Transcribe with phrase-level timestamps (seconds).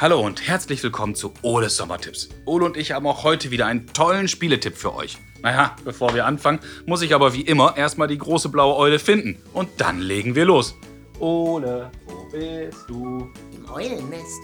[0.00, 2.28] Hallo und herzlich willkommen zu Oles Sommertipps.
[2.44, 5.18] Ole und ich haben auch heute wieder einen tollen Spieletipp für euch.
[5.42, 9.42] Naja, bevor wir anfangen, muss ich aber wie immer erstmal die große blaue Eule finden.
[9.54, 10.76] Und dann legen wir los.
[11.18, 13.28] Ole, wo bist du?
[13.52, 14.40] Im Eulennest.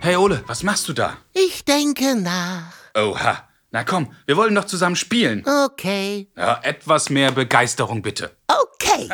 [0.00, 1.18] Hey Ole, was machst du da?
[1.34, 2.72] Ich denke nach.
[2.94, 3.46] Oha.
[3.72, 5.44] Na komm, wir wollen doch zusammen spielen.
[5.66, 6.30] Okay.
[6.34, 8.34] Ja, etwas mehr Begeisterung bitte.
[8.48, 9.10] Okay.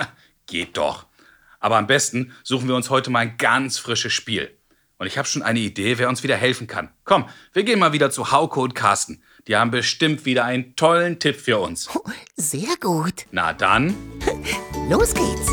[0.46, 1.07] Geht doch.
[1.60, 4.50] Aber am besten suchen wir uns heute mal ein ganz frisches Spiel.
[4.98, 6.90] Und ich habe schon eine Idee, wer uns wieder helfen kann.
[7.04, 9.22] Komm, wir gehen mal wieder zu Hauke und Carsten.
[9.46, 11.88] Die haben bestimmt wieder einen tollen Tipp für uns.
[12.36, 13.26] Sehr gut.
[13.30, 13.94] Na dann.
[14.88, 15.52] Los geht's.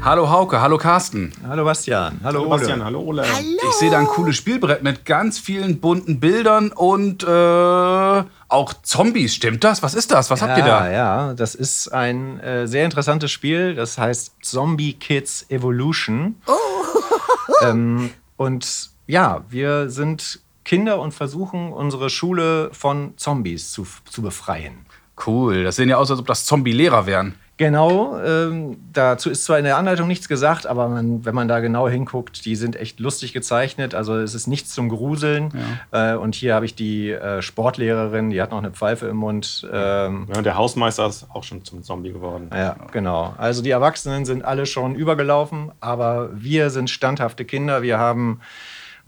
[0.00, 1.32] Hallo Hauke, hallo Carsten.
[1.46, 2.20] Hallo Bastian.
[2.22, 2.48] Hallo, Hallo Ole.
[2.48, 3.22] Bastian, hallo Ole.
[3.22, 3.58] Hallo.
[3.68, 9.34] Ich sehe da ein cooles Spielbrett mit ganz vielen bunten Bildern und äh, auch Zombies.
[9.34, 9.82] Stimmt das?
[9.82, 10.30] Was ist das?
[10.30, 10.86] Was habt ihr da?
[10.86, 13.74] Ja, ja, das ist ein äh, sehr interessantes Spiel.
[13.74, 16.36] Das heißt Zombie Kids Evolution.
[17.62, 24.86] ähm, und ja, wir sind Kinder und versuchen, unsere Schule von Zombies zu, zu befreien.
[25.26, 25.64] Cool.
[25.64, 27.34] Das sehen ja aus, als ob das Zombie-Lehrer wären.
[27.58, 31.58] Genau, ähm, dazu ist zwar in der Anleitung nichts gesagt, aber man, wenn man da
[31.58, 33.96] genau hinguckt, die sind echt lustig gezeichnet.
[33.96, 35.52] Also es ist nichts zum Gruseln.
[35.90, 39.68] Äh, und hier habe ich die äh, Sportlehrerin, die hat noch eine Pfeife im Mund.
[39.72, 42.48] Ähm, Ja, und der Hausmeister ist auch schon zum Zombie geworden.
[42.54, 43.34] ja, genau.
[43.38, 47.82] Also die Erwachsenen sind alle schon übergelaufen, aber wir sind standhafte Kinder.
[47.82, 48.40] Wir haben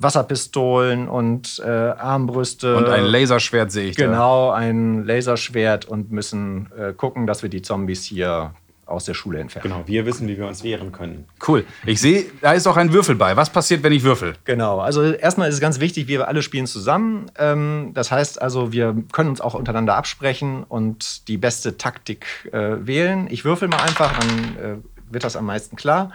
[0.02, 2.76] Wasserpistolen und äh, Armbrüste.
[2.76, 4.06] Und ein Laserschwert sehe ich da.
[4.06, 8.54] Genau, ein Laserschwert und müssen äh, gucken, dass wir die Zombies hier
[8.90, 9.62] aus der Schule entfernen.
[9.62, 11.26] Genau, wir wissen, wie wir uns wehren können.
[11.46, 11.64] Cool.
[11.86, 13.36] Ich sehe, da ist auch ein Würfel bei.
[13.36, 14.34] Was passiert, wenn ich würfel?
[14.44, 17.30] Genau, also erstmal ist es ganz wichtig, wir alle spielen zusammen.
[17.38, 22.84] Ähm, das heißt also, wir können uns auch untereinander absprechen und die beste Taktik äh,
[22.84, 23.28] wählen.
[23.30, 24.76] Ich würfel mal einfach, dann äh,
[25.10, 26.12] wird das am meisten klar.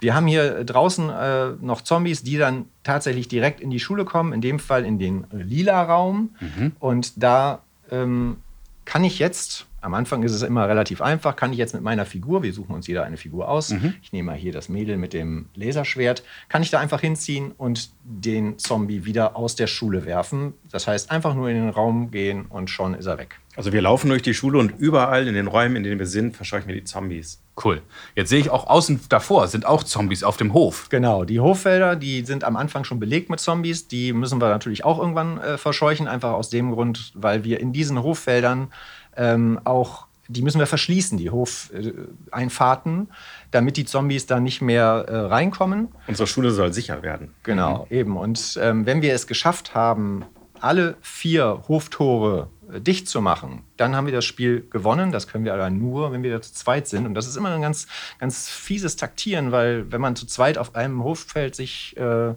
[0.00, 4.32] Wir haben hier draußen äh, noch Zombies, die dann tatsächlich direkt in die Schule kommen,
[4.32, 6.34] in dem Fall in den lila Raum.
[6.78, 8.36] Und da ähm,
[8.84, 12.06] kann ich jetzt, am Anfang ist es immer relativ einfach, kann ich jetzt mit meiner
[12.06, 15.12] Figur, wir suchen uns jeder eine Figur aus, ich nehme mal hier das Mädel mit
[15.12, 20.54] dem Laserschwert, kann ich da einfach hinziehen und den Zombie wieder aus der Schule werfen.
[20.70, 23.40] Das heißt, einfach nur in den Raum gehen und schon ist er weg.
[23.56, 26.34] Also wir laufen durch die Schule und überall in den Räumen, in denen wir sind,
[26.36, 27.40] verscheuchen wir die Zombies.
[27.62, 27.82] Cool.
[28.16, 30.88] Jetzt sehe ich auch außen davor sind auch Zombies auf dem Hof.
[30.88, 33.86] Genau, die Hoffelder, die sind am Anfang schon belegt mit Zombies.
[33.86, 37.72] Die müssen wir natürlich auch irgendwann äh, verscheuchen, einfach aus dem Grund, weil wir in
[37.72, 38.72] diesen Hoffeldern
[39.16, 43.08] ähm, auch, die müssen wir verschließen, die Hofeinfahrten,
[43.50, 45.88] damit die Zombies da nicht mehr äh, reinkommen.
[46.06, 47.34] Unsere Schule soll sicher werden.
[47.42, 48.16] Genau, eben.
[48.16, 50.24] Und ähm, wenn wir es geschafft haben,
[50.60, 55.12] alle vier Hoftore äh, dicht zu machen, dann haben wir das Spiel gewonnen.
[55.12, 57.06] Das können wir aber nur, wenn wir zu zweit sind.
[57.06, 57.86] Und das ist immer ein ganz,
[58.18, 62.34] ganz fieses Taktieren, weil wenn man zu zweit auf einem Hoffeld sich äh,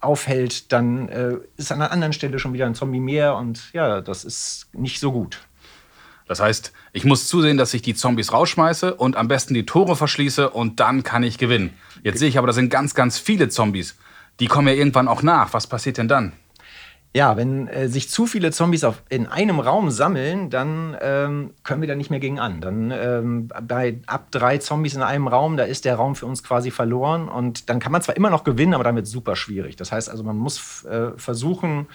[0.00, 3.36] aufhält, dann äh, ist an einer anderen Stelle schon wieder ein Zombie mehr.
[3.36, 5.40] Und ja, das ist nicht so gut.
[6.30, 9.96] Das heißt, ich muss zusehen, dass ich die Zombies rausschmeiße und am besten die Tore
[9.96, 11.70] verschließe und dann kann ich gewinnen.
[12.04, 13.96] Jetzt sehe ich aber, da sind ganz, ganz viele Zombies.
[14.38, 15.52] Die kommen ja irgendwann auch nach.
[15.54, 16.32] Was passiert denn dann?
[17.12, 21.80] Ja, wenn äh, sich zu viele Zombies auf, in einem Raum sammeln, dann ähm, können
[21.80, 22.60] wir da nicht mehr gegen an.
[22.60, 26.44] Dann ähm, bei ab drei Zombies in einem Raum, da ist der Raum für uns
[26.44, 27.28] quasi verloren.
[27.28, 29.74] Und dann kann man zwar immer noch gewinnen, aber damit super schwierig.
[29.74, 31.88] Das heißt also, man muss äh, versuchen,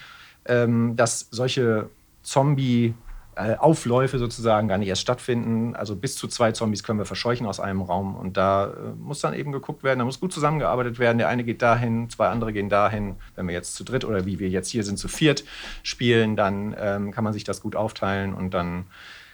[0.43, 1.89] ähm, dass solche
[2.21, 2.95] Zombie
[3.35, 5.75] äh, Aufläufe sozusagen gar nicht erst stattfinden.
[5.75, 8.15] Also bis zu zwei Zombies können wir verscheuchen aus einem Raum.
[8.15, 11.17] Und da äh, muss dann eben geguckt werden, da muss gut zusammengearbeitet werden.
[11.17, 13.15] Der eine geht dahin, zwei andere gehen dahin.
[13.35, 15.43] Wenn wir jetzt zu dritt oder wie wir jetzt hier sind, zu viert
[15.83, 18.85] spielen, dann ähm, kann man sich das gut aufteilen und dann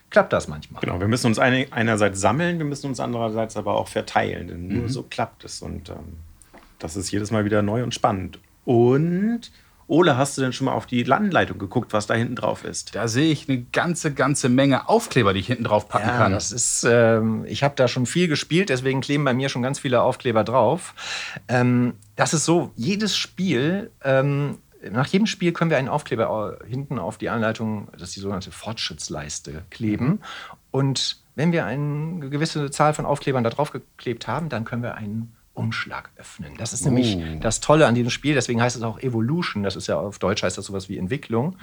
[0.09, 0.81] klappt das manchmal.
[0.81, 4.47] Genau, wir müssen uns eine, einerseits sammeln, wir müssen uns andererseits aber auch verteilen.
[4.47, 4.79] Denn Mhm.
[4.79, 5.62] nur so klappt es.
[5.62, 6.18] Und ähm,
[6.79, 8.39] das ist jedes Mal wieder neu und spannend.
[8.66, 9.51] Und,
[9.91, 12.95] Ole, hast du denn schon mal auf die Anleitung geguckt, was da hinten drauf ist?
[12.95, 16.31] Da sehe ich eine ganze, ganze Menge Aufkleber, die ich hinten drauf packen Ja, kann.
[16.31, 19.80] das ist, ähm, ich habe da schon viel gespielt, deswegen kleben bei mir schon ganz
[19.80, 20.94] viele Aufkleber drauf.
[21.50, 26.68] Ähm, das ist so, jedes Spiel, ähm, nach jedem Spiel können wir einen Aufkleber äh,
[26.69, 30.21] hinten auf die Anleitung, das ist die sogenannte Fortschrittsleiste, kleben.
[30.71, 34.95] Und wenn wir eine gewisse Zahl von Aufklebern da drauf geklebt haben, dann können wir
[34.95, 36.53] einen Umschlag öffnen.
[36.57, 39.88] Das ist nämlich das Tolle an diesem Spiel, deswegen heißt es auch Evolution, das ist
[39.88, 41.57] ja auf Deutsch heißt das sowas wie Entwicklung.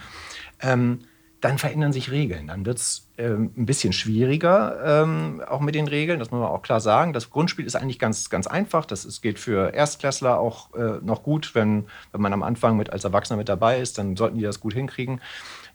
[0.60, 1.00] Ähm,
[1.40, 2.48] dann verändern sich Regeln.
[2.48, 6.18] Dann wird es ähm, ein bisschen schwieriger, ähm, auch mit den Regeln.
[6.18, 7.12] Das muss man auch klar sagen.
[7.12, 8.84] Das Grundspiel ist eigentlich ganz, ganz einfach.
[8.84, 11.54] Das ist, geht für Erstklässler auch äh, noch gut.
[11.54, 14.58] Wenn, wenn man am Anfang mit, als Erwachsener mit dabei ist, dann sollten die das
[14.58, 15.20] gut hinkriegen.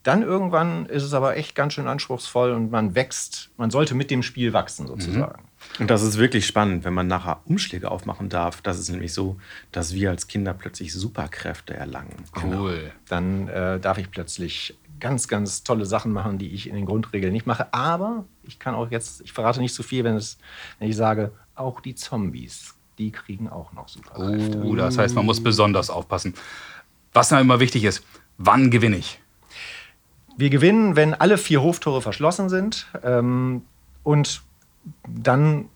[0.03, 4.11] Dann irgendwann ist es aber echt ganz schön anspruchsvoll und man wächst, man sollte mit
[4.11, 5.45] dem Spiel wachsen sozusagen.
[5.79, 8.61] Und das ist wirklich spannend, wenn man nachher Umschläge aufmachen darf.
[8.61, 9.37] Das ist nämlich so,
[9.71, 12.17] dass wir als Kinder plötzlich Superkräfte erlangen.
[12.43, 12.91] Cool.
[13.07, 17.31] Dann äh, darf ich plötzlich ganz, ganz tolle Sachen machen, die ich in den Grundregeln
[17.31, 17.73] nicht mache.
[17.73, 20.37] Aber ich kann auch jetzt, ich verrate nicht zu viel, wenn, es,
[20.79, 24.61] wenn ich sage, auch die Zombies, die kriegen auch noch Superkräfte.
[24.63, 26.33] Oh, das heißt, man muss besonders aufpassen.
[27.13, 28.03] Was dann immer wichtig ist,
[28.37, 29.19] wann gewinne ich?
[30.37, 32.87] Wir gewinnen, wenn alle vier Hoftore verschlossen sind.
[33.03, 33.63] Ähm,
[34.03, 34.41] und
[35.07, 35.69] dann,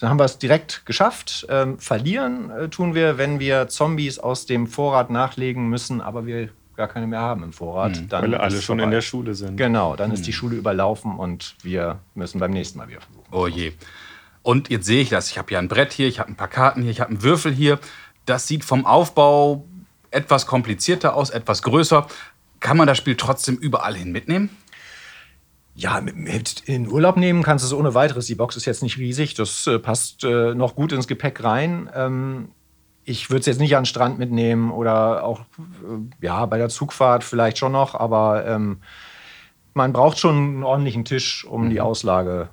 [0.00, 1.46] dann haben wir es direkt geschafft.
[1.48, 6.50] Ähm, verlieren äh, tun wir, wenn wir Zombies aus dem Vorrat nachlegen müssen, aber wir
[6.76, 8.02] gar keine mehr haben im Vorrat.
[8.08, 8.94] Dann Weil alle schon in vorbei.
[8.96, 9.56] der Schule sind.
[9.56, 13.26] Genau, dann ist die Schule überlaufen und wir müssen beim nächsten Mal wieder versuchen.
[13.30, 13.72] Oh je.
[14.42, 15.30] Und jetzt sehe ich das.
[15.30, 17.22] Ich habe hier ein Brett hier, ich habe ein paar Karten hier, ich habe einen
[17.22, 17.78] Würfel hier.
[18.26, 19.64] Das sieht vom Aufbau
[20.10, 22.06] etwas komplizierter aus, etwas größer.
[22.62, 24.48] Kann man das Spiel trotzdem überall hin mitnehmen?
[25.74, 28.26] Ja, mit, in Urlaub nehmen kannst du es ohne weiteres.
[28.26, 31.90] Die Box ist jetzt nicht riesig, das äh, passt äh, noch gut ins Gepäck rein.
[31.94, 32.50] Ähm,
[33.04, 36.68] ich würde es jetzt nicht an den Strand mitnehmen oder auch äh, ja, bei der
[36.68, 38.80] Zugfahrt vielleicht schon noch, aber ähm,
[39.74, 42.50] man braucht schon einen ordentlichen Tisch, um die Auslage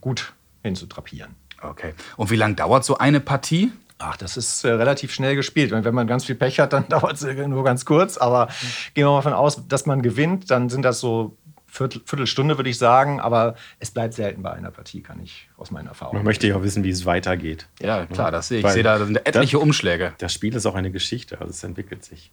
[0.00, 0.32] gut
[0.62, 1.34] hinzutrapieren.
[1.60, 1.94] Okay.
[2.16, 3.72] Und wie lange dauert so eine Partie?
[3.98, 5.72] Ach, das ist äh, relativ schnell gespielt.
[5.72, 8.16] Und wenn man ganz viel Pech hat, dann dauert es nur ganz kurz.
[8.16, 8.46] Aber
[8.94, 11.36] gehen wir mal davon aus, dass man gewinnt, dann sind das so
[11.70, 13.20] Viertel, Viertelstunde, würde ich sagen.
[13.20, 16.14] Aber es bleibt selten bei einer Partie, kann ich aus meiner Erfahrung.
[16.16, 17.68] Man möchte ja auch wissen, wie es weitergeht.
[17.80, 18.64] Ja, klar, das sehe ich.
[18.64, 20.14] Ich sehe da sind etliche das- Umschläge.
[20.18, 22.30] Das Spiel ist auch eine Geschichte, also es entwickelt sich.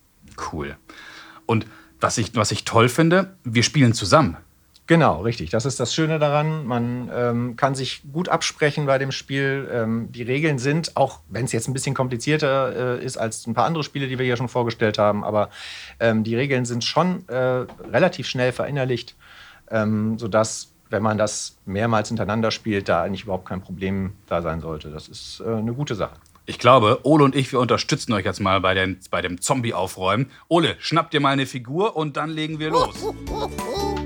[0.51, 0.77] Cool.
[1.45, 1.65] Und
[1.99, 4.37] was ich, was ich toll finde, wir spielen zusammen.
[4.87, 5.49] Genau, richtig.
[5.49, 6.65] Das ist das Schöne daran.
[6.65, 9.67] Man ähm, kann sich gut absprechen bei dem Spiel.
[9.71, 13.55] Ähm, die Regeln sind, auch wenn es jetzt ein bisschen komplizierter äh, ist als ein
[13.55, 15.49] paar andere Spiele, die wir hier schon vorgestellt haben, aber
[15.99, 19.15] ähm, die Regeln sind schon äh, relativ schnell verinnerlicht,
[19.71, 24.61] ähm, sodass, wenn man das mehrmals hintereinander spielt, da eigentlich überhaupt kein Problem da sein
[24.61, 24.91] sollte.
[24.91, 26.15] Das ist äh, eine gute Sache.
[26.45, 30.29] Ich glaube, Ole und ich, wir unterstützen euch jetzt mal bei, den, bei dem Zombie-Aufräumen.
[30.47, 32.95] Ole, schnapp dir mal eine Figur und dann legen wir los.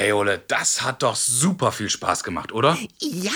[0.00, 2.78] Hey Ole, das hat doch super viel Spaß gemacht, oder?
[3.00, 3.32] Ja,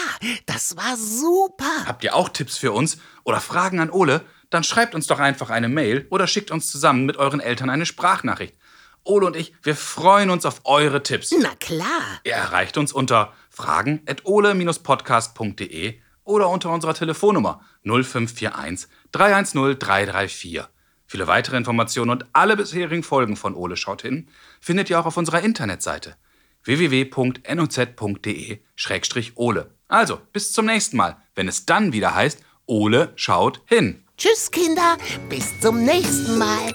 [0.47, 1.85] das war super.
[1.85, 4.23] Habt ihr auch Tipps für uns oder Fragen an Ole?
[4.49, 7.85] Dann schreibt uns doch einfach eine Mail oder schickt uns zusammen mit euren Eltern eine
[7.85, 8.57] Sprachnachricht.
[9.03, 11.35] Ole und ich, wir freuen uns auf eure Tipps.
[11.39, 12.01] Na klar.
[12.25, 20.63] Ihr erreicht uns unter fragen.ole-podcast.de oder unter unserer Telefonnummer 0541 310 334.
[21.07, 24.31] Viele weitere Informationen und alle bisherigen Folgen von Ole schaut hin
[24.63, 26.17] findet ihr auch auf unserer Internetseite
[26.65, 27.31] www.noz.de-ole.
[29.89, 34.03] Also, bis zum nächsten Mal, wenn es dann wieder heißt, Ole schaut hin.
[34.17, 34.97] Tschüss, Kinder.
[35.29, 36.73] Bis zum nächsten Mal.